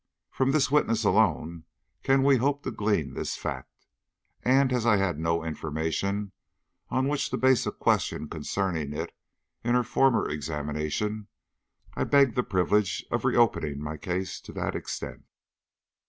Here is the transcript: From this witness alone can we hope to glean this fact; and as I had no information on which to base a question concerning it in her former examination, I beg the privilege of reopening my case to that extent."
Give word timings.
From 0.31 0.49
this 0.51 0.71
witness 0.71 1.03
alone 1.03 1.65
can 2.01 2.23
we 2.23 2.37
hope 2.37 2.63
to 2.63 2.71
glean 2.71 3.13
this 3.13 3.35
fact; 3.37 3.85
and 4.41 4.73
as 4.73 4.83
I 4.83 4.97
had 4.97 5.19
no 5.19 5.43
information 5.45 6.31
on 6.89 7.07
which 7.07 7.29
to 7.29 7.37
base 7.37 7.67
a 7.67 7.71
question 7.71 8.27
concerning 8.27 8.93
it 8.93 9.11
in 9.63 9.75
her 9.75 9.83
former 9.83 10.27
examination, 10.27 11.27
I 11.93 12.05
beg 12.05 12.33
the 12.33 12.41
privilege 12.41 13.05
of 13.11 13.25
reopening 13.25 13.79
my 13.79 13.95
case 13.97 14.41
to 14.41 14.51
that 14.53 14.73
extent." 14.73 15.23